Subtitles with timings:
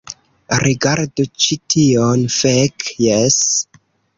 [0.63, 2.25] Rigardu ĉi tion.
[2.39, 3.41] Fek, jes.